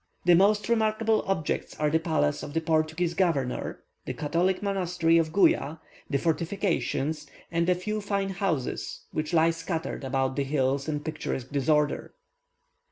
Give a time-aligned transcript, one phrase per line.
[0.25, 5.31] The most remarkable objects are the palace of the Portuguese governor, the Catholic monastery of
[5.31, 11.01] Guia, the fortifications, and a few fine houses which lie scattered about the hills in
[11.01, 12.15] picturesque disorder.